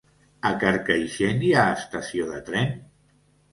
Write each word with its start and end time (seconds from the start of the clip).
A 0.49 0.51
Carcaixent 0.63 1.45
hi 1.51 1.53
ha 1.59 1.67
estació 1.75 2.33
de 2.33 2.43
tren? 2.51 2.75